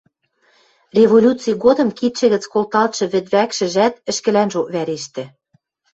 Революци 0.97 1.49
годым 1.63 1.89
кидшӹ 1.97 2.25
гӹц 2.33 2.43
колталтшы 2.53 3.05
вӹд 3.11 3.25
вӓкшӹжӓт 3.33 3.93
ӹшкӹлӓнжок 4.11 4.67
вӓрештӹ. 4.73 5.23